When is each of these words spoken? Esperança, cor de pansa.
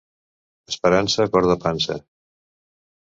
Esperança, 0.71 1.27
cor 1.35 1.49
de 1.53 1.59
pansa. 1.67 1.99